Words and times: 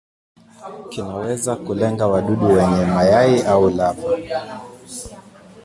Kinaweza 0.89 1.55
kulenga 1.55 2.07
wadudu 2.07 2.45
wenyewe, 2.45 2.85
mayai 2.85 3.41
au 3.41 3.69
lava. 3.69 4.09